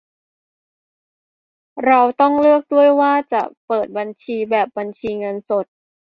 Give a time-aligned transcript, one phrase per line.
[1.85, 5.65] เราต้องเลือกด้วยว่าจะเปิดบัญชีแบบบัญชีเงินสด